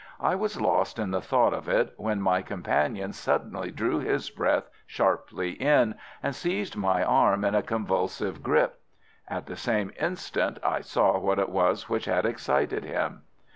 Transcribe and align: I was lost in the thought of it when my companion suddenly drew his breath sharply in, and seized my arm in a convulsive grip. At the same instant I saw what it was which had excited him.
I 0.19 0.33
was 0.33 0.59
lost 0.59 0.97
in 0.97 1.11
the 1.11 1.21
thought 1.21 1.53
of 1.53 1.69
it 1.69 1.93
when 1.95 2.19
my 2.21 2.41
companion 2.41 3.13
suddenly 3.13 3.69
drew 3.69 3.99
his 3.99 4.31
breath 4.31 4.67
sharply 4.87 5.51
in, 5.51 5.93
and 6.23 6.33
seized 6.33 6.75
my 6.75 7.03
arm 7.03 7.45
in 7.45 7.53
a 7.53 7.61
convulsive 7.61 8.41
grip. 8.41 8.81
At 9.27 9.45
the 9.45 9.55
same 9.55 9.91
instant 9.99 10.57
I 10.63 10.81
saw 10.81 11.19
what 11.19 11.37
it 11.37 11.49
was 11.49 11.87
which 11.87 12.05
had 12.05 12.25
excited 12.25 12.83
him. 12.83 13.21